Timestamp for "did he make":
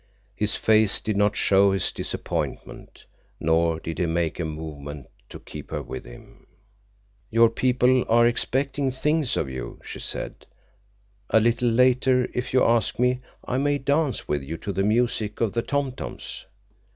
3.79-4.39